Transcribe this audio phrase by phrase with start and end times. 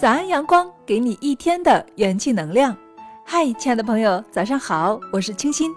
[0.00, 2.74] 早安，阳光，给你一天的元气能量。
[3.22, 5.70] 嗨，亲爱的朋友，早上好，我是清新。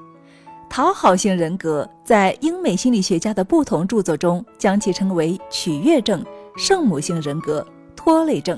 [0.69, 6.25] 讨好型人格在英美心理学家的不同著作中，将其称为取悦症、
[6.55, 7.67] 圣母型人格、
[7.97, 8.57] 拖累症。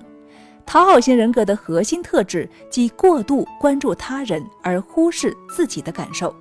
[0.68, 6.32] 讨好型人格的核心特质即过度关注他人而忽视自己的感受。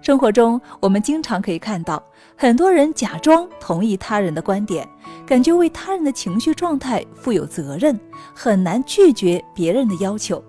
[0.00, 2.02] 生活中，我们经常可以看到
[2.34, 4.88] 很多人假装同意他人的观点，
[5.26, 7.98] 感觉为他人的情绪状态负有责任，
[8.32, 10.42] 很难拒绝别人的要求，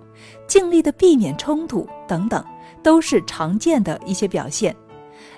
[0.47, 2.43] 尽力的避免冲突等等，
[2.83, 4.75] 都是常见的一些表现。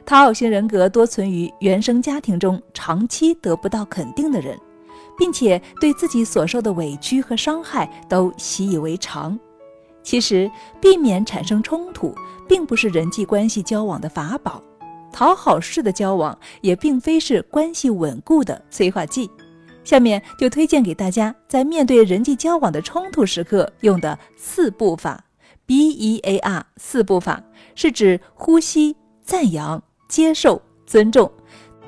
[0.06, 4.60] 讨好型人格多存于原生家庭中长期得不到肯定的人，
[5.18, 9.40] 并且对自己所受的委屈和伤害都习以为常。
[10.04, 10.50] 其实，
[10.82, 12.14] 避免产生冲突，
[12.48, 14.62] 并不是人际关系交往的法宝；
[15.12, 19.30] 讨好式的交往也并非是关系稳固的催化剂。
[19.84, 25.24] 下面就推荐给大家，在面对人际交往的冲突时刻用的四步法
[25.66, 27.42] B E A R 四步法，
[27.74, 31.32] 是指呼吸、赞扬、接受、尊重。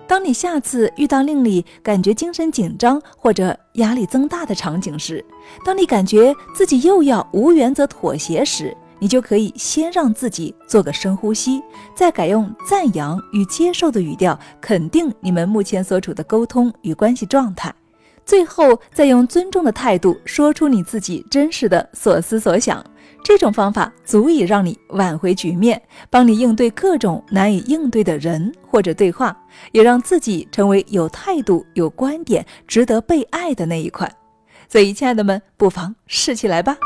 [0.07, 5.23] 当你下次遇到令你感觉精神紧张或者压力增大的场景时，
[5.63, 11.59] 当你感觉自己又要无原则妥协时，你就可以先让自己做个深呼吸，
[11.95, 17.73] 再改用赞扬与接受的语调肯定你们目前所处的沟通与关系状态。
[18.23, 22.85] 最后，再用尊重的态度说出你自己真实的所思所想。
[23.23, 29.35] 这种方法足以让你挽回局面，帮你应对各种难以应对的人或者对话，
[29.71, 34.11] 也让自己成为有态度、有观点、值得被爱的那一款。
[34.69, 36.77] 所以，亲爱的们，不妨试起来吧。